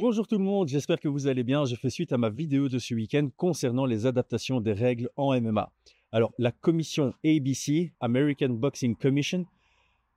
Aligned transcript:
Bonjour 0.00 0.28
tout 0.28 0.38
le 0.38 0.44
monde, 0.44 0.68
j'espère 0.68 1.00
que 1.00 1.08
vous 1.08 1.26
allez 1.26 1.42
bien. 1.42 1.64
Je 1.64 1.74
fais 1.74 1.90
suite 1.90 2.12
à 2.12 2.18
ma 2.18 2.30
vidéo 2.30 2.68
de 2.68 2.78
ce 2.78 2.94
week-end 2.94 3.30
concernant 3.36 3.84
les 3.84 4.06
adaptations 4.06 4.60
des 4.60 4.72
règles 4.72 5.10
en 5.16 5.38
MMA. 5.40 5.72
Alors, 6.12 6.32
la 6.38 6.52
commission 6.52 7.14
ABC, 7.24 7.90
American 7.98 8.50
Boxing 8.50 8.94
Commission, 8.94 9.44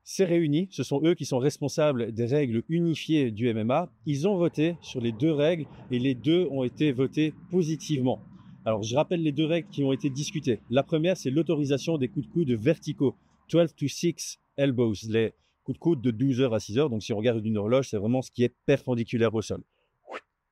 s'est 0.04 0.26
réunie. 0.26 0.68
Ce 0.70 0.84
sont 0.84 1.02
eux 1.04 1.16
qui 1.16 1.26
sont 1.26 1.40
responsables 1.40 2.12
des 2.12 2.28
règles 2.28 2.62
unifiées 2.70 3.32
du 3.32 3.52
MMA. 3.52 3.90
Ils 4.06 4.28
ont 4.28 4.38
voté 4.38 4.76
sur 4.82 5.02
les 5.02 5.12
deux 5.12 5.32
règles 5.32 5.66
et 5.90 5.98
les 5.98 6.14
deux 6.14 6.48
ont 6.52 6.64
été 6.64 6.92
votées 6.92 7.34
positivement. 7.50 8.22
Alors, 8.66 8.84
je 8.84 8.96
rappelle 8.96 9.24
les 9.24 9.32
deux 9.32 9.48
règles 9.48 9.70
qui 9.72 9.84
ont 9.84 9.94
été 9.94 10.12
discutées. 10.12 10.60
La 10.70 10.84
première, 10.84 11.18
c'est 11.18 11.32
l'autorisation 11.32 11.98
des 11.98 12.08
coups 12.08 12.28
de 12.28 12.32
coude 12.32 12.52
verticaux, 12.52 13.16
12 13.50 13.74
to 13.74 13.88
6 13.88 14.38
elbows, 14.58 14.94
les 15.10 15.34
coup 15.78 15.96
de 15.96 16.02
coude 16.02 16.02
de 16.02 16.12
12 16.12 16.42
heures 16.42 16.54
à 16.54 16.60
6 16.60 16.78
heures. 16.78 16.90
Donc, 16.90 17.04
si 17.04 17.14
on 17.14 17.18
regarde 17.18 17.46
une 17.46 17.58
horloge, 17.58 17.90
c'est 17.90 17.98
vraiment 17.98 18.22
ce 18.22 18.32
qui 18.32 18.44
est 18.44 18.56
perpendiculaire 18.66 19.34
au 19.34 19.42
sol. 19.42 19.64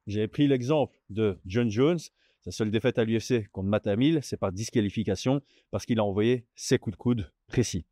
J'ai 0.08 0.28
pris 0.28 0.48
l'exemple 0.48 0.98
de 1.10 1.40
John 1.46 1.70
Jones. 1.70 2.00
Sa 2.42 2.52
seule 2.52 2.72
défaite 2.72 2.98
à 2.98 3.04
l'UFC 3.04 3.48
contre 3.52 3.68
Matt 3.68 3.86
Hamill, 3.86 4.20
c'est 4.24 4.38
par 4.38 4.52
disqualification 4.52 5.42
parce 5.72 5.86
qu'il 5.86 6.00
a 6.00 6.04
envoyé 6.04 6.46
ses 6.56 6.80
coups 6.80 6.96
de 6.96 6.98
coude 6.98 7.32
précis. 7.48 7.86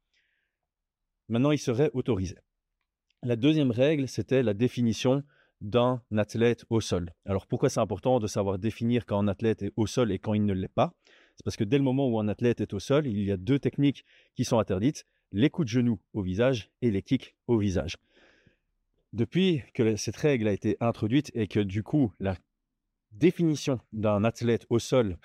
Maintenant, 1.28 1.52
il 1.52 1.60
serait 1.60 1.92
autorisé. 1.94 2.36
La 3.24 3.36
deuxième 3.36 3.72
règle, 3.72 4.08
c'était 4.08 4.42
la 4.42 4.54
définition 4.54 5.24
d'un 5.60 6.02
athlète 6.16 6.66
au 6.70 6.82
sol. 6.82 7.12
Alors 7.26 7.48
pourquoi 7.48 7.70
c'est 7.70 7.80
important 7.80 8.20
de 8.20 8.28
savoir 8.28 8.60
définir 8.60 9.06
quand 9.06 9.20
un 9.20 9.28
athlète 9.28 9.64
est 9.64 9.74
au 9.76 9.88
sol 9.88 10.12
et 10.12 10.20
quand 10.20 10.34
il 10.34 10.46
ne 10.46 10.54
l'est 10.54 10.68
pas? 10.68 10.94
C'est 11.36 11.44
parce 11.44 11.58
que 11.58 11.64
dès 11.64 11.78
le 11.78 11.84
moment 11.84 12.08
où 12.08 12.20
un 12.20 12.28
athlète 12.28 12.62
est 12.62 12.74
au 12.74 12.80
sol, 12.80 13.08
il 13.08 13.24
y 13.24 13.32
a 13.32 13.38
deux 13.38 13.60
techniques 13.60 14.06
qui 14.36 14.46
sont 14.46 14.60
interdites 14.60 15.06
les 15.32 15.50
coups 15.50 15.66
de 15.66 15.72
genoux 15.72 16.00
au 16.14 16.22
visage 16.22 16.70
et 16.82 16.92
les 16.92 17.02
kicks 17.02 17.36
au 17.48 17.58
visage. 17.58 17.98
Depuis 19.14 19.64
que 19.74 19.96
cette 19.96 20.18
règle 20.18 20.48
a 20.48 20.54
été 20.54 20.78
introduite 20.80 21.32
et 21.34 21.48
que 21.48 21.60
du 21.60 21.84
coup 21.84 22.12
la 22.20 22.36
définition 23.12 23.80
d'un 23.94 24.24
athlète 24.24 24.66
au 24.70 24.80
sol 24.80 25.18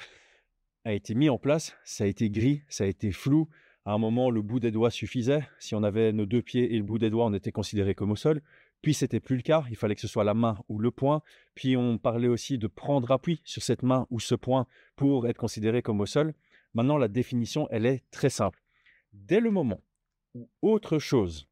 a 0.85 0.93
été 0.93 1.15
mise 1.15 1.31
en 1.31 1.39
place, 1.39 1.77
ça 1.85 2.05
a 2.05 2.07
été 2.07 2.31
gris, 2.31 2.63
ça 2.69 2.85
a 2.85 2.87
été 2.87 3.13
flou. 3.13 3.49
À 3.85 3.93
un 3.93 3.99
moment, 3.99 4.31
le 4.31 4.43
bout 4.43 4.61
des 4.61 4.71
doigts 4.71 4.91
suffisait. 4.91 5.47
Si 5.59 5.75
on 5.75 5.83
avait 5.83 6.13
nos 6.13 6.27
deux 6.27 6.43
pieds 6.43 6.75
et 6.75 6.77
le 6.77 6.85
bout 6.85 6.99
des 6.99 7.11
doigts, 7.11 7.27
on 7.27 7.35
était 7.35 7.53
considéré 7.53 7.95
comme 7.95 8.13
au 8.13 8.17
sol. 8.17 8.41
Puis 8.81 8.95
c'était 8.95 9.21
plus 9.21 9.37
le 9.37 9.43
cas. 9.43 9.65
Il 9.71 9.77
fallait 9.77 9.95
que 9.95 10.01
ce 10.01 10.09
soit 10.09 10.25
la 10.25 10.35
main 10.35 10.59
ou 10.69 10.79
le 10.79 10.91
poing. 10.91 11.23
Puis 11.55 11.77
on 11.77 11.99
parlait 11.99 12.29
aussi 12.29 12.59
de 12.59 12.67
prendre 12.67 13.11
appui 13.11 13.41
sur 13.45 13.63
cette 13.63 13.83
main 13.83 14.07
ou 14.11 14.21
ce 14.21 14.35
poing 14.35 14.67
pour 14.97 15.27
être 15.27 15.37
considéré 15.37 15.83
comme 15.83 16.01
au 16.01 16.07
sol. 16.07 16.35
Maintenant, 16.75 16.97
la 16.97 17.09
définition, 17.09 17.69
elle 17.71 17.87
est 17.87 18.03
très 18.11 18.31
simple. 18.31 18.61
Dès 19.13 19.41
le 19.41 19.51
moment 19.51 19.81
ou 20.35 20.49
autre 20.63 20.99
chose 20.99 21.49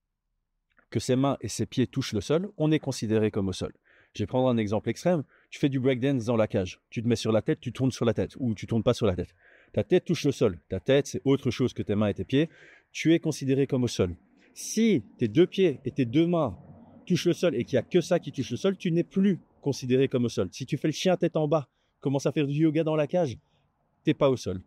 que 0.90 1.00
ses 1.00 1.16
mains 1.16 1.36
et 1.40 1.48
ses 1.48 1.66
pieds 1.66 1.86
touchent 1.86 2.12
le 2.12 2.20
sol, 2.20 2.50
on 2.56 2.72
est 2.72 2.78
considéré 2.78 3.30
comme 3.30 3.48
au 3.48 3.52
sol. 3.52 3.72
Je 4.14 4.22
vais 4.22 4.26
prendre 4.26 4.48
un 4.48 4.56
exemple 4.56 4.88
extrême. 4.88 5.22
Tu 5.50 5.60
fais 5.60 5.68
du 5.68 5.78
breakdance 5.78 6.24
dans 6.24 6.36
la 6.36 6.48
cage. 6.48 6.80
Tu 6.90 7.02
te 7.02 7.06
mets 7.06 7.16
sur 7.16 7.30
la 7.30 7.42
tête, 7.42 7.60
tu 7.60 7.72
tournes 7.72 7.92
sur 7.92 8.04
la 8.04 8.14
tête 8.14 8.34
ou 8.38 8.54
tu 8.54 8.66
tournes 8.66 8.82
pas 8.82 8.94
sur 8.94 9.06
la 9.06 9.14
tête. 9.14 9.34
Ta 9.72 9.84
tête 9.84 10.04
touche 10.04 10.24
le 10.24 10.32
sol. 10.32 10.58
Ta 10.68 10.80
tête, 10.80 11.06
c'est 11.06 11.22
autre 11.24 11.50
chose 11.50 11.72
que 11.72 11.82
tes 11.82 11.94
mains 11.94 12.08
et 12.08 12.14
tes 12.14 12.24
pieds. 12.24 12.48
Tu 12.90 13.14
es 13.14 13.20
considéré 13.20 13.68
comme 13.68 13.84
au 13.84 13.88
sol. 13.88 14.16
Si 14.52 15.04
tes 15.18 15.28
deux 15.28 15.46
pieds 15.46 15.80
et 15.84 15.92
tes 15.92 16.04
deux 16.04 16.26
mains 16.26 16.58
touchent 17.06 17.26
le 17.26 17.32
sol 17.34 17.54
et 17.54 17.64
qu'il 17.64 17.76
n'y 17.76 17.80
a 17.80 17.82
que 17.82 18.00
ça 18.00 18.18
qui 18.18 18.32
touche 18.32 18.50
le 18.50 18.56
sol, 18.56 18.76
tu 18.76 18.90
n'es 18.90 19.04
plus 19.04 19.38
considéré 19.60 20.08
comme 20.08 20.24
au 20.24 20.28
sol. 20.28 20.48
Si 20.50 20.66
tu 20.66 20.76
fais 20.76 20.88
le 20.88 20.92
chien 20.92 21.16
tête 21.16 21.36
en 21.36 21.46
bas, 21.46 21.68
commence 22.00 22.26
à 22.26 22.32
faire 22.32 22.48
du 22.48 22.54
yoga 22.54 22.82
dans 22.82 22.96
la 22.96 23.06
cage, 23.06 23.38
t'es 24.02 24.14
pas 24.14 24.28
au 24.28 24.36
sol. 24.36 24.60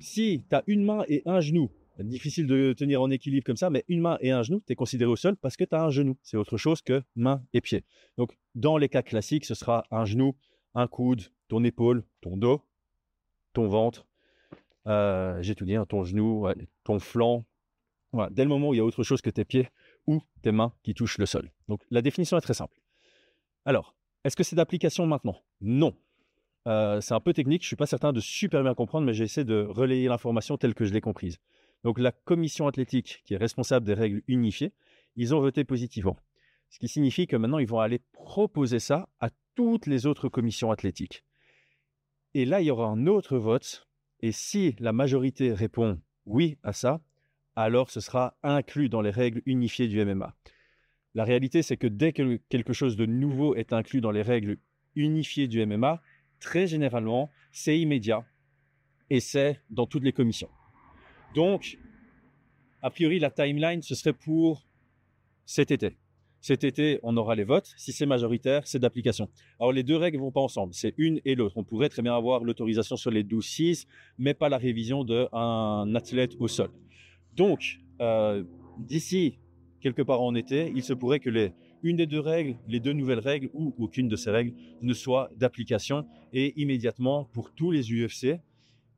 Si 0.00 0.44
tu 0.48 0.54
as 0.54 0.62
une 0.68 0.84
main 0.84 1.04
et 1.08 1.22
un 1.26 1.40
genou 1.40 1.70
difficile 2.02 2.46
de 2.46 2.72
tenir 2.72 3.02
en 3.02 3.10
équilibre 3.10 3.44
comme 3.44 3.56
ça, 3.56 3.70
mais 3.70 3.84
une 3.88 4.00
main 4.00 4.18
et 4.20 4.30
un 4.30 4.42
genou, 4.42 4.62
tu 4.66 4.72
es 4.72 4.76
considéré 4.76 5.10
au 5.10 5.16
sol 5.16 5.36
parce 5.36 5.56
que 5.56 5.64
tu 5.64 5.74
as 5.74 5.82
un 5.82 5.90
genou. 5.90 6.16
C'est 6.22 6.36
autre 6.36 6.56
chose 6.56 6.82
que 6.82 7.02
main 7.16 7.42
et 7.52 7.60
pied. 7.60 7.84
Donc, 8.16 8.36
dans 8.54 8.76
les 8.76 8.88
cas 8.88 9.02
classiques, 9.02 9.44
ce 9.44 9.54
sera 9.54 9.84
un 9.90 10.04
genou, 10.04 10.36
un 10.74 10.86
coude, 10.86 11.22
ton 11.48 11.64
épaule, 11.64 12.04
ton 12.20 12.36
dos, 12.36 12.62
ton 13.52 13.66
ventre, 13.66 14.06
euh, 14.86 15.40
j'ai 15.42 15.54
tout 15.54 15.64
dit, 15.64 15.74
hein, 15.76 15.86
ton 15.86 16.04
genou, 16.04 16.46
ton 16.84 16.98
flanc. 16.98 17.44
Dès 18.30 18.42
le 18.42 18.48
moment 18.48 18.70
où 18.70 18.74
il 18.74 18.78
y 18.78 18.80
a 18.80 18.84
autre 18.84 19.04
chose 19.04 19.20
que 19.20 19.30
tes 19.30 19.44
pieds 19.44 19.68
ou 20.06 20.20
tes 20.42 20.50
mains 20.50 20.72
qui 20.82 20.94
touchent 20.94 21.18
le 21.18 21.26
sol. 21.26 21.52
Donc, 21.68 21.82
la 21.90 22.02
définition 22.02 22.36
est 22.36 22.40
très 22.40 22.54
simple. 22.54 22.76
Alors, 23.64 23.94
est-ce 24.24 24.34
que 24.34 24.42
c'est 24.42 24.56
d'application 24.56 25.06
maintenant? 25.06 25.36
Non. 25.60 25.94
Euh, 26.66 27.00
c'est 27.00 27.14
un 27.14 27.20
peu 27.20 27.32
technique, 27.32 27.62
je 27.62 27.66
ne 27.66 27.68
suis 27.68 27.76
pas 27.76 27.86
certain 27.86 28.12
de 28.12 28.20
super 28.20 28.62
bien 28.62 28.74
comprendre, 28.74 29.06
mais 29.06 29.14
j'essaie 29.14 29.44
de 29.44 29.62
relayer 29.62 30.08
l'information 30.08 30.58
telle 30.58 30.74
que 30.74 30.84
je 30.84 30.92
l'ai 30.92 31.00
comprise. 31.00 31.38
Donc 31.84 31.98
la 31.98 32.12
commission 32.12 32.66
athlétique, 32.66 33.22
qui 33.24 33.34
est 33.34 33.38
responsable 33.38 33.86
des 33.86 33.94
règles 33.94 34.22
unifiées, 34.28 34.72
ils 35.16 35.34
ont 35.34 35.40
voté 35.40 35.64
positivement. 35.64 36.16
Ce 36.68 36.78
qui 36.78 36.88
signifie 36.88 37.26
que 37.26 37.36
maintenant, 37.36 37.58
ils 37.58 37.66
vont 37.66 37.80
aller 37.80 38.00
proposer 38.12 38.78
ça 38.78 39.08
à 39.18 39.30
toutes 39.54 39.86
les 39.86 40.06
autres 40.06 40.28
commissions 40.28 40.70
athlétiques. 40.70 41.24
Et 42.34 42.44
là, 42.44 42.60
il 42.60 42.66
y 42.66 42.70
aura 42.70 42.86
un 42.86 43.06
autre 43.06 43.38
vote. 43.38 43.88
Et 44.20 44.32
si 44.32 44.76
la 44.78 44.92
majorité 44.92 45.52
répond 45.52 46.00
oui 46.26 46.58
à 46.62 46.72
ça, 46.72 47.00
alors 47.56 47.90
ce 47.90 48.00
sera 48.00 48.36
inclus 48.42 48.88
dans 48.88 49.00
les 49.00 49.10
règles 49.10 49.42
unifiées 49.46 49.88
du 49.88 50.04
MMA. 50.04 50.34
La 51.14 51.24
réalité, 51.24 51.62
c'est 51.62 51.76
que 51.76 51.88
dès 51.88 52.12
que 52.12 52.36
quelque 52.48 52.72
chose 52.72 52.96
de 52.96 53.06
nouveau 53.06 53.56
est 53.56 53.72
inclus 53.72 54.00
dans 54.00 54.12
les 54.12 54.22
règles 54.22 54.58
unifiées 54.94 55.48
du 55.48 55.64
MMA, 55.66 56.00
très 56.38 56.66
généralement, 56.68 57.30
c'est 57.50 57.78
immédiat 57.78 58.24
et 59.08 59.18
c'est 59.18 59.60
dans 59.70 59.86
toutes 59.86 60.04
les 60.04 60.12
commissions. 60.12 60.50
Donc, 61.34 61.78
a 62.82 62.90
priori, 62.90 63.18
la 63.18 63.30
timeline, 63.30 63.82
ce 63.82 63.94
serait 63.94 64.12
pour 64.12 64.66
cet 65.44 65.70
été. 65.70 65.96
Cet 66.40 66.64
été, 66.64 66.98
on 67.02 67.16
aura 67.18 67.34
les 67.34 67.44
votes. 67.44 67.72
Si 67.76 67.92
c'est 67.92 68.06
majoritaire, 68.06 68.66
c'est 68.66 68.78
d'application. 68.78 69.28
Alors, 69.58 69.72
les 69.72 69.82
deux 69.82 69.96
règles 69.96 70.16
ne 70.16 70.22
vont 70.22 70.32
pas 70.32 70.40
ensemble. 70.40 70.72
C'est 70.72 70.94
une 70.96 71.20
et 71.26 71.34
l'autre. 71.34 71.56
On 71.58 71.64
pourrait 71.64 71.90
très 71.90 72.02
bien 72.02 72.16
avoir 72.16 72.42
l'autorisation 72.42 72.96
sur 72.96 73.10
les 73.10 73.22
12-6, 73.22 73.86
mais 74.18 74.32
pas 74.32 74.48
la 74.48 74.56
révision 74.56 75.04
d'un 75.04 75.94
athlète 75.94 76.36
au 76.38 76.48
sol. 76.48 76.70
Donc, 77.36 77.80
euh, 78.00 78.42
d'ici 78.78 79.38
quelque 79.80 80.02
part 80.02 80.22
en 80.22 80.34
été, 80.34 80.72
il 80.74 80.82
se 80.82 80.94
pourrait 80.94 81.20
que 81.20 81.30
les, 81.30 81.52
une 81.82 81.96
des 81.96 82.06
deux 82.06 82.20
règles, 82.20 82.56
les 82.68 82.80
deux 82.80 82.92
nouvelles 82.92 83.18
règles 83.18 83.50
ou 83.52 83.74
aucune 83.78 84.08
de 84.08 84.16
ces 84.16 84.30
règles 84.30 84.54
ne 84.82 84.94
soit 84.94 85.30
d'application 85.36 86.06
et 86.32 86.58
immédiatement 86.60 87.24
pour 87.32 87.52
tous 87.52 87.70
les 87.70 87.90
UFC, 87.90 88.40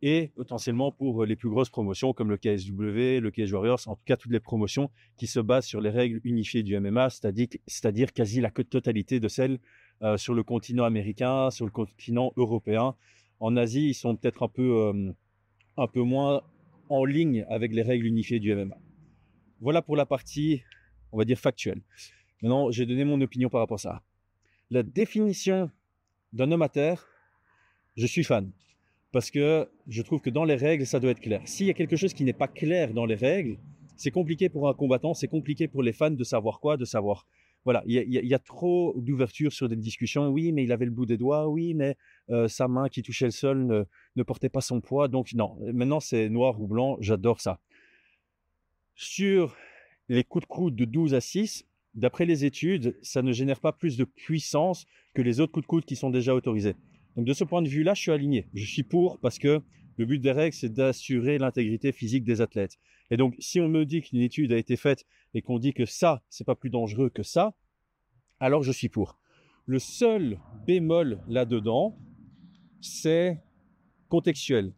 et 0.02 0.32
potentiellement 0.34 0.90
pour 0.90 1.24
les 1.24 1.36
plus 1.36 1.48
grosses 1.48 1.70
promotions 1.70 2.12
comme 2.12 2.28
le 2.28 2.36
KSW, 2.36 3.20
le 3.20 3.30
KS 3.30 3.52
Warriors, 3.52 3.80
en 3.86 3.94
tout 3.94 4.04
cas 4.04 4.16
toutes 4.16 4.32
les 4.32 4.40
promotions 4.40 4.90
qui 5.16 5.28
se 5.28 5.38
basent 5.38 5.66
sur 5.66 5.80
les 5.80 5.90
règles 5.90 6.20
unifiées 6.24 6.64
du 6.64 6.78
MMA, 6.78 7.08
c'est-à-dire 7.10 8.12
quasi 8.12 8.40
la 8.40 8.50
totalité 8.50 9.20
de 9.20 9.28
celles 9.28 9.60
euh, 10.02 10.16
sur 10.16 10.34
le 10.34 10.42
continent 10.42 10.84
américain, 10.84 11.50
sur 11.50 11.64
le 11.64 11.70
continent 11.70 12.32
européen. 12.36 12.96
En 13.38 13.56
Asie, 13.56 13.90
ils 13.90 13.94
sont 13.94 14.16
peut-être 14.16 14.42
un 14.42 14.48
peu, 14.48 14.88
euh, 14.88 15.12
un 15.76 15.86
peu 15.86 16.02
moins 16.02 16.42
en 16.88 17.04
ligne 17.04 17.46
avec 17.48 17.72
les 17.72 17.82
règles 17.82 18.06
unifiées 18.06 18.40
du 18.40 18.52
MMA. 18.52 18.76
Voilà 19.60 19.82
pour 19.82 19.94
la 19.94 20.04
partie, 20.04 20.62
on 21.12 21.18
va 21.18 21.24
dire, 21.24 21.38
factuelle. 21.38 21.80
Maintenant, 22.42 22.72
j'ai 22.72 22.86
donné 22.86 23.04
mon 23.04 23.20
opinion 23.20 23.48
par 23.48 23.60
rapport 23.60 23.76
à 23.76 23.78
ça. 23.78 24.02
La 24.68 24.82
définition 24.82 25.70
d'un 26.32 26.50
homme 26.50 26.62
à 26.62 26.68
terre, 26.68 27.06
je 27.96 28.06
suis 28.06 28.24
fan 28.24 28.50
parce 29.12 29.30
que 29.30 29.68
je 29.88 30.02
trouve 30.02 30.20
que 30.20 30.30
dans 30.30 30.44
les 30.44 30.56
règles, 30.56 30.86
ça 30.86 30.98
doit 30.98 31.10
être 31.10 31.20
clair. 31.20 31.42
S'il 31.44 31.66
y 31.66 31.70
a 31.70 31.74
quelque 31.74 31.96
chose 31.96 32.14
qui 32.14 32.24
n'est 32.24 32.32
pas 32.32 32.48
clair 32.48 32.94
dans 32.94 33.04
les 33.04 33.14
règles, 33.14 33.58
c'est 33.96 34.10
compliqué 34.10 34.48
pour 34.48 34.68
un 34.68 34.74
combattant, 34.74 35.14
c'est 35.14 35.28
compliqué 35.28 35.68
pour 35.68 35.82
les 35.82 35.92
fans 35.92 36.10
de 36.10 36.24
savoir 36.24 36.58
quoi, 36.60 36.76
de 36.76 36.84
savoir. 36.84 37.26
Voilà, 37.64 37.84
il 37.86 37.94
y, 37.94 38.34
a, 38.34 38.38
trop 38.40 38.92
d'ouverture 38.96 39.52
sur 39.52 39.68
des 39.68 39.76
discussions. 39.76 40.26
Oui, 40.30 40.50
mais 40.50 40.64
il 40.64 40.72
avait 40.72 40.84
le 40.84 40.90
bout 40.90 41.06
des 41.06 41.16
doigts. 41.16 41.46
Oui, 41.46 41.74
mais 41.74 41.96
euh, 42.30 42.48
sa 42.48 42.66
main 42.66 42.88
qui 42.88 43.02
touchait 43.02 43.26
le 43.26 43.30
sol 43.30 43.86
ne, 44.16 44.22
portait 44.24 44.48
pas 44.48 44.60
son 44.60 44.80
poids. 44.80 45.06
Donc 45.06 45.32
non, 45.34 45.56
maintenant 45.72 46.00
c'est 46.00 46.28
noir 46.28 46.60
ou 46.60 46.66
blanc. 46.66 46.96
J'adore 46.98 47.40
ça. 47.40 47.60
Sur 48.96 49.54
les 50.08 50.24
coups 50.24 50.42
de 50.42 50.48
coude 50.48 50.74
de 50.74 50.84
12 50.84 51.14
à 51.14 51.20
6, 51.20 51.64
d'après 51.94 52.24
les 52.24 52.44
études, 52.44 52.98
ça 53.00 53.22
ne 53.22 53.30
génère 53.30 53.60
pas 53.60 53.72
plus 53.72 53.96
de 53.96 54.04
puissance 54.04 54.84
que 55.14 55.22
les 55.22 55.38
autres 55.38 55.52
coups 55.52 55.64
de 55.64 55.68
coude 55.68 55.84
qui 55.84 55.94
sont 55.94 56.10
déjà 56.10 56.34
autorisés. 56.34 56.74
Donc 57.16 57.26
de 57.26 57.32
ce 57.32 57.44
point 57.44 57.62
de 57.62 57.68
vue-là, 57.68 57.94
je 57.94 58.00
suis 58.00 58.12
aligné. 58.12 58.48
Je 58.54 58.64
suis 58.64 58.82
pour 58.82 59.18
parce 59.18 59.38
que 59.38 59.62
le 59.96 60.06
but 60.06 60.18
des 60.18 60.32
règles, 60.32 60.54
c'est 60.54 60.72
d'assurer 60.72 61.38
l'intégrité 61.38 61.92
physique 61.92 62.24
des 62.24 62.40
athlètes. 62.40 62.78
Et 63.10 63.16
donc, 63.16 63.34
si 63.38 63.60
on 63.60 63.68
me 63.68 63.84
dit 63.84 64.00
qu'une 64.00 64.20
étude 64.20 64.52
a 64.52 64.56
été 64.56 64.76
faite 64.76 65.04
et 65.34 65.42
qu'on 65.42 65.58
dit 65.58 65.74
que 65.74 65.84
ça, 65.84 66.22
c'est 66.30 66.44
pas 66.44 66.54
plus 66.54 66.70
dangereux 66.70 67.10
que 67.10 67.22
ça, 67.22 67.54
alors 68.40 68.62
je 68.62 68.72
suis 68.72 68.88
pour. 68.88 69.18
Le 69.66 69.78
seul 69.78 70.40
bémol 70.66 71.20
là-dedans, 71.28 71.96
c'est 72.80 73.38
contextuel. 74.08 74.72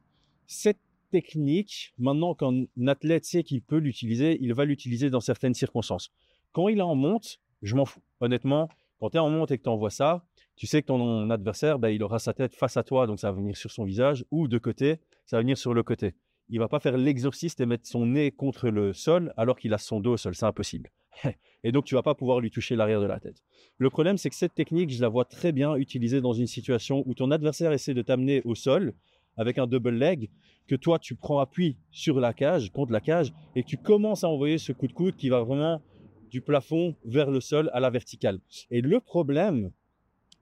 Cette 0.47 0.81
technique, 1.11 1.95
maintenant 1.97 2.35
qu'un 2.35 2.67
athlète 2.87 3.25
sait 3.25 3.45
qu'il 3.45 3.63
peut 3.63 3.79
l'utiliser, 3.79 4.37
il 4.41 4.53
va 4.53 4.65
l'utiliser 4.65 5.11
dans 5.11 5.21
certaines 5.21 5.55
circonstances. 5.55 6.13
Quand 6.53 6.69
il 6.69 6.83
en 6.83 6.95
monte, 6.95 7.41
je 7.63 7.77
m'en 7.77 7.85
fous. 7.85 8.03
Honnêtement, 8.21 8.69
quand 8.99 9.11
tu 9.11 9.17
es 9.17 9.21
en 9.21 9.31
monte 9.31 9.53
et 9.53 9.59
que 9.59 9.63
tu 9.63 9.69
envoies 9.69 9.91
ça, 9.91 10.27
tu 10.56 10.67
sais 10.67 10.83
que 10.83 10.87
ton 10.87 11.31
adversaire, 11.31 11.79
ben, 11.79 11.89
il 11.89 12.03
aura 12.03 12.19
sa 12.19 12.33
tête 12.33 12.55
face 12.55 12.77
à 12.77 12.83
toi, 12.83 13.06
donc 13.06 13.19
ça 13.19 13.31
va 13.31 13.39
venir 13.39 13.56
sur 13.56 13.71
son 13.71 13.85
visage, 13.85 14.25
ou 14.31 14.49
de 14.49 14.59
côté, 14.59 15.01
ça 15.27 15.37
va 15.37 15.43
venir 15.43 15.59
sur 15.59 15.75
le 15.75 15.83
côté. 15.83 16.15
Il 16.49 16.59
va 16.59 16.69
pas 16.69 16.81
faire 16.81 16.97
l'exorciste 16.97 17.61
et 17.61 17.67
mettre 17.67 17.87
son 17.89 18.06
nez 18.06 18.31
contre 18.31 18.69
le 18.69 18.93
sol 18.93 19.33
alors 19.37 19.59
qu'il 19.59 19.73
a 19.73 19.79
son 19.79 20.01
dos 20.01 20.12
au 20.12 20.17
sol, 20.17 20.35
c'est 20.35 20.45
impossible. 20.45 20.91
Et 21.65 21.73
donc, 21.73 21.85
tu 21.87 21.95
vas 21.95 22.03
pas 22.03 22.15
pouvoir 22.15 22.41
lui 22.41 22.51
toucher 22.51 22.77
l'arrière 22.77 23.01
de 23.01 23.06
la 23.06 23.19
tête. 23.19 23.43
Le 23.79 23.89
problème, 23.89 24.19
c'est 24.19 24.29
que 24.29 24.37
cette 24.37 24.55
technique, 24.55 24.91
je 24.91 25.01
la 25.01 25.09
vois 25.09 25.25
très 25.25 25.53
bien 25.53 25.75
utilisée 25.77 26.21
dans 26.21 26.35
une 26.35 26.47
situation 26.47 27.03
où 27.07 27.15
ton 27.15 27.31
adversaire 27.31 27.73
essaie 27.73 27.95
de 27.95 28.03
t'amener 28.03 28.43
au 28.45 28.55
sol 28.55 28.95
avec 29.37 29.59
un 29.59 29.67
double 29.67 29.91
leg, 29.91 30.31
que 30.69 30.77
toi, 30.77 30.99
tu 30.99 31.17
prends 31.17 31.41
appui 31.41 31.77
sur 31.91 32.21
la 32.21 32.33
cage, 32.33 32.71
contre 32.71 32.93
la 32.93 33.00
cage, 33.00 33.33
et 33.57 33.62
que 33.62 33.69
tu 33.69 33.77
commences 33.77 34.23
à 34.23 34.29
envoyer 34.29 34.59
ce 34.59 34.73
coup 34.73 34.87
de 34.87 34.93
coude 34.93 35.17
qui 35.17 35.29
va 35.29 35.43
vraiment 35.43 35.83
du 36.31 36.41
plafond 36.41 36.95
vers 37.05 37.31
le 37.31 37.41
sol 37.41 37.71
à 37.73 37.81
la 37.81 37.91
verticale. 37.91 38.41
Et 38.71 38.81
le 38.81 39.00
problème, 39.00 39.71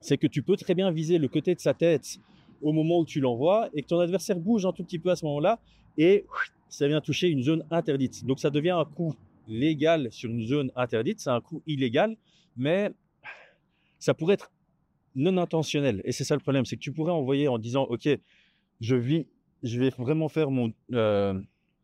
c'est 0.03 0.19
que 0.19 0.27
tu 0.27 0.43
peux 0.43 0.57
très 0.57 0.75
bien 0.75 0.91
viser 0.91 1.17
le 1.19 1.29
côté 1.29 1.55
de 1.55 1.61
sa 1.61 1.73
tête 1.73 2.19
au 2.61 2.73
moment 2.73 2.99
où 2.99 3.05
tu 3.05 3.21
l'envoies 3.21 3.71
et 3.73 3.83
que 3.83 3.89
ton 3.89 3.99
adversaire 3.99 4.39
bouge 4.39 4.67
un 4.67 4.73
tout 4.73 4.85
petit 4.85 4.99
peu 4.99 5.11
à 5.11 5.17
ce 5.17 5.25
moment-là 5.25 5.59
et 5.97 6.27
ça 6.69 6.87
vient 6.89 7.01
toucher 7.01 7.29
une 7.29 7.43
zone 7.43 7.65
interdite. 7.71 8.25
Donc 8.25 8.41
ça 8.41 8.51
devient 8.51 8.71
un 8.71 8.85
coup 8.85 9.15
légal 9.49 10.11
sur 10.11 10.31
une 10.31 10.43
zone 10.43 10.71
interdite, 10.77 11.21
c'est 11.21 11.31
un 11.31 11.41
coup 11.41 11.63
illégal, 11.67 12.17
mais 12.57 12.91
ça 13.99 14.15
pourrait 14.15 14.35
être 14.35 14.51
non 15.15 15.37
intentionnel. 15.37 16.01
Et 16.05 16.13
c'est 16.13 16.25
ça 16.25 16.35
le 16.35 16.41
problème, 16.41 16.65
c'est 16.65 16.77
que 16.77 16.81
tu 16.81 16.93
pourrais 16.93 17.13
envoyer 17.13 17.49
en 17.49 17.59
disant, 17.59 17.85
OK, 17.85 18.09
je, 18.81 18.97
vis, 18.97 19.27
je 19.63 19.79
vais 19.79 19.91
vraiment 19.91 20.29
faire 20.29 20.51
mon, 20.51 20.73
euh, 20.93 21.41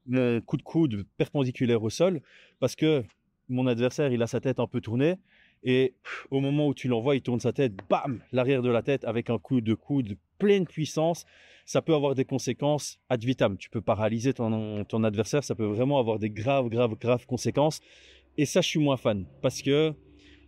mon 0.07 0.41
coup 0.41 0.57
de 0.57 0.63
coude 0.63 1.05
perpendiculaire 1.17 1.83
au 1.83 1.91
sol 1.91 2.21
parce 2.59 2.75
que 2.75 3.05
mon 3.49 3.67
adversaire, 3.67 4.13
il 4.13 4.23
a 4.23 4.27
sa 4.27 4.41
tête 4.41 4.59
un 4.59 4.67
peu 4.67 4.81
tournée 4.81 5.17
et 5.65 5.95
au 6.31 6.41
moment 6.41 6.69
où 6.69 6.75
tu 6.75 6.89
l'envoies, 6.89 7.17
il 7.17 7.23
tourne 7.23 7.41
sa 7.41 7.53
tête, 7.53 7.73
bam, 7.89 8.21
l'arrière 8.33 8.63
de 8.63 8.71
la 8.71 8.83
tête 8.83 9.05
avec 9.05 9.31
un 9.31 9.39
coup 9.39 9.61
de 9.61 9.75
coude 9.75 10.17
pleine 10.39 10.67
puissance. 10.67 11.25
Ça 11.65 11.83
peut 11.83 11.95
avoir 11.95 12.15
des 12.15 12.25
conséquences 12.25 12.99
ad 13.09 13.23
vitam. 13.25 13.59
Tu 13.59 13.69
peux 13.69 13.81
paralyser 13.81 14.33
ton, 14.33 15.05
adversaire. 15.05 15.45
Ça 15.45 15.55
peut 15.55 15.67
vraiment 15.67 15.99
avoir 15.99 16.19
des 16.19 16.31
graves, 16.31 16.69
graves, 16.69 16.97
graves 16.99 17.27
conséquences. 17.27 17.81
Et 18.39 18.47
ça, 18.47 18.61
je 18.61 18.69
suis 18.69 18.81
moins 18.81 18.97
fan 18.97 19.27
parce 19.43 19.61
que 19.63 19.93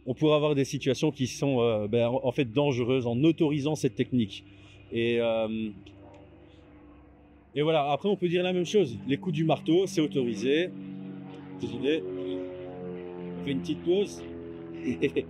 on 0.06 0.14
pourrait 0.14 0.36
avoir 0.36 0.54
des 0.54 0.64
situations 0.64 1.10
qui 1.10 1.26
sont 1.26 1.60
euh, 1.60 1.86
ben, 1.86 2.08
en 2.08 2.32
fait 2.32 2.46
dangereuses 2.46 3.06
en 3.06 3.22
autorisant 3.22 3.74
cette 3.74 3.96
technique. 3.96 4.44
Et, 4.92 5.20
euh, 5.20 5.68
et 7.54 7.62
voilà, 7.62 7.90
après 7.90 8.08
on 8.08 8.16
peut 8.16 8.28
dire 8.28 8.42
la 8.42 8.54
même 8.54 8.64
chose. 8.64 8.96
Les 9.06 9.18
coups 9.18 9.34
du 9.34 9.44
marteau, 9.44 9.86
c'est 9.86 10.00
autorisé. 10.00 10.70
Désolé. 11.60 12.02
On 12.02 13.44
fait 13.44 13.50
une 13.50 13.60
petite 13.60 13.82
pause. 13.82 14.22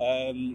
Euh, 0.00 0.52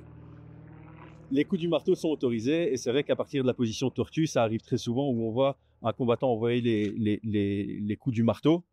les 1.32 1.44
coups 1.44 1.60
du 1.60 1.68
marteau 1.68 1.96
sont 1.96 2.08
autorisés 2.08 2.72
et 2.72 2.78
c'est 2.78 2.92
vrai 2.92 3.04
qu'à 3.04 3.18
partir 3.18 3.44
de 3.44 3.48
la 3.48 3.54
position 3.54 3.90
tortue, 3.90 4.26
ça 4.26 4.42
arrive 4.42 4.62
très 4.62 4.78
souvent 4.78 5.10
où 5.10 5.28
on 5.28 5.32
voit 5.32 5.58
un 5.82 5.92
combattant 5.92 6.32
envoyer 6.32 6.62
les, 6.62 7.20
les, 7.24 7.98
coups 7.98 8.16
du 8.16 8.24
marteau. 8.24 8.64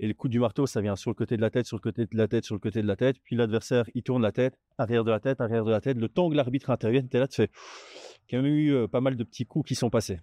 Et 0.00 0.06
les 0.06 0.14
coups 0.14 0.30
du 0.30 0.38
marteau, 0.38 0.66
ça 0.66 0.80
vient 0.80 0.96
sur 0.96 1.10
le 1.10 1.14
côté 1.14 1.36
de 1.36 1.40
la 1.40 1.50
tête, 1.50 1.66
sur 1.66 1.76
le 1.76 1.80
côté 1.80 2.04
de 2.04 2.16
la 2.16 2.28
tête, 2.28 2.44
sur 2.44 2.54
le 2.54 2.60
côté 2.60 2.82
de 2.82 2.86
la 2.86 2.94
tête. 2.94 3.16
Puis 3.24 3.36
l'adversaire, 3.36 3.84
il 3.94 4.02
tourne 4.02 4.22
la 4.22 4.32
tête, 4.32 4.58
arrière 4.76 5.02
de 5.02 5.10
la 5.10 5.18
tête, 5.18 5.40
arrière 5.40 5.64
de 5.64 5.70
la 5.70 5.80
tête. 5.80 5.96
Le 5.96 6.08
temps 6.08 6.28
que 6.28 6.36
l'arbitre 6.36 6.70
intervienne, 6.70 7.08
es 7.10 7.18
là, 7.18 7.26
tu 7.26 7.36
fais 7.36 7.50
y 8.32 8.36
a 8.36 8.40
eu 8.40 8.74
euh, 8.74 8.86
pas 8.86 9.00
mal 9.00 9.16
de 9.16 9.24
petits 9.24 9.46
coups 9.46 9.68
qui 9.68 9.74
sont 9.74 9.88
passés. 9.88 10.20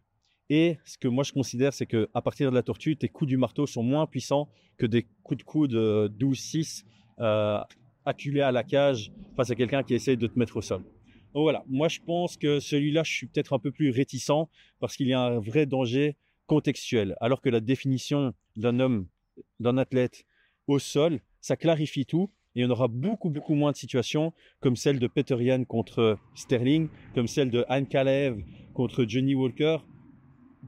Et 0.49 0.77
ce 0.85 0.97
que 0.97 1.07
moi 1.07 1.23
je 1.23 1.33
considère, 1.33 1.73
c'est 1.73 1.87
que 1.87 2.09
à 2.13 2.21
partir 2.21 2.51
de 2.51 2.55
la 2.55 2.61
tortue, 2.61 2.95
tes 2.95 3.09
coups 3.09 3.27
du 3.27 3.37
marteau 3.37 3.65
sont 3.65 3.83
moins 3.83 4.05
puissants 4.05 4.49
que 4.77 4.85
des 4.85 5.07
coups 5.23 5.39
de 5.39 5.43
coude 5.43 5.73
12-6 5.73 6.85
euh, 7.19 7.59
acculés 8.05 8.41
à 8.41 8.51
la 8.51 8.63
cage 8.63 9.11
face 9.35 9.49
à 9.49 9.55
quelqu'un 9.55 9.83
qui 9.83 9.93
essaye 9.93 10.17
de 10.17 10.27
te 10.27 10.37
mettre 10.37 10.57
au 10.57 10.61
sol. 10.61 10.83
Donc 11.33 11.43
voilà, 11.43 11.63
moi 11.67 11.87
je 11.87 11.99
pense 12.05 12.37
que 12.37 12.59
celui-là, 12.59 13.03
je 13.03 13.11
suis 13.11 13.27
peut-être 13.27 13.53
un 13.53 13.59
peu 13.59 13.71
plus 13.71 13.89
réticent 13.89 14.47
parce 14.79 14.95
qu'il 14.95 15.07
y 15.07 15.13
a 15.13 15.19
un 15.19 15.39
vrai 15.39 15.65
danger 15.65 16.15
contextuel. 16.47 17.15
Alors 17.19 17.41
que 17.41 17.49
la 17.49 17.59
définition 17.59 18.33
d'un 18.55 18.79
homme, 18.79 19.07
d'un 19.59 19.77
athlète 19.77 20.25
au 20.67 20.79
sol, 20.79 21.19
ça 21.41 21.57
clarifie 21.57 22.05
tout 22.05 22.29
et 22.55 22.65
on 22.65 22.69
aura 22.69 22.87
beaucoup, 22.87 23.29
beaucoup 23.29 23.53
moins 23.53 23.71
de 23.71 23.77
situations 23.77 24.33
comme 24.61 24.75
celle 24.75 24.99
de 24.99 25.07
Peter 25.07 25.35
contre 25.67 26.17
Sterling, 26.35 26.87
comme 27.13 27.27
celle 27.27 27.49
de 27.49 27.65
Anne 27.67 27.87
Kalev 27.87 28.41
contre 28.73 29.05
Johnny 29.05 29.35
Walker, 29.35 29.79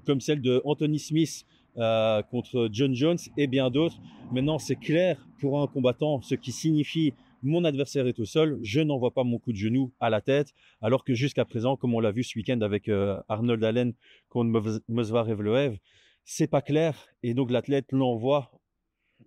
comme 0.05 0.19
celle 0.19 0.41
de 0.41 0.61
Anthony 0.65 0.99
Smith 0.99 1.45
euh, 1.77 2.21
contre 2.23 2.69
John 2.71 2.93
Jones 2.93 3.19
et 3.37 3.47
bien 3.47 3.69
d'autres. 3.69 3.99
Maintenant, 4.31 4.57
c'est 4.57 4.75
clair 4.75 5.25
pour 5.39 5.61
un 5.61 5.67
combattant, 5.67 6.21
ce 6.21 6.35
qui 6.35 6.51
signifie 6.51 7.13
mon 7.43 7.63
adversaire 7.63 8.07
est 8.07 8.19
au 8.19 8.25
sol, 8.25 8.59
je 8.61 8.81
n'envoie 8.81 9.13
pas 9.13 9.23
mon 9.23 9.39
coup 9.39 9.51
de 9.51 9.57
genou 9.57 9.93
à 9.99 10.09
la 10.09 10.21
tête, 10.21 10.53
alors 10.81 11.03
que 11.03 11.13
jusqu'à 11.13 11.45
présent, 11.45 11.75
comme 11.75 11.93
on 11.93 11.99
l'a 11.99 12.11
vu 12.11 12.23
ce 12.23 12.37
week-end 12.37 12.61
avec 12.61 12.89
euh, 12.89 13.19
Arnold 13.27 13.63
Allen 13.63 13.93
contre 14.29 14.81
Mosvar 14.87 15.29
Evloev, 15.29 15.77
c'est 16.25 16.47
pas 16.47 16.61
clair 16.61 17.07
et 17.23 17.33
donc 17.33 17.51
l'athlète 17.51 17.91
l'envoie 17.91 18.51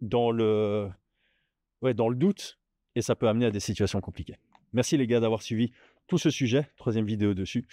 dans 0.02 0.30
le, 0.30 0.88
ouais, 1.82 1.94
dans 1.94 2.08
le 2.08 2.16
doute 2.16 2.58
et 2.94 3.02
ça 3.02 3.14
peut 3.14 3.28
amener 3.28 3.46
à 3.46 3.50
des 3.50 3.60
situations 3.60 4.00
compliquées. 4.00 4.36
Merci 4.72 4.96
les 4.96 5.06
gars 5.06 5.20
d'avoir 5.20 5.42
suivi 5.42 5.72
tout 6.06 6.18
ce 6.18 6.30
sujet, 6.30 6.68
troisième 6.76 7.06
vidéo 7.06 7.34
dessus. 7.34 7.66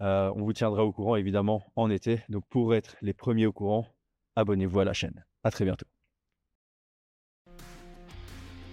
Euh, 0.00 0.32
on 0.34 0.42
vous 0.42 0.52
tiendra 0.52 0.84
au 0.84 0.92
courant 0.92 1.16
évidemment 1.16 1.72
en 1.76 1.90
été. 1.90 2.20
Donc 2.28 2.44
pour 2.48 2.74
être 2.74 2.96
les 3.02 3.12
premiers 3.12 3.46
au 3.46 3.52
courant, 3.52 3.86
abonnez-vous 4.36 4.80
à 4.80 4.84
la 4.84 4.92
chaîne. 4.92 5.24
À 5.42 5.50
très 5.50 5.64
bientôt. 5.64 5.86